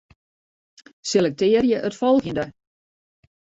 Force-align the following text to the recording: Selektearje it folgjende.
Selektearje 1.09 1.83
it 1.91 1.99
folgjende. 2.01 2.49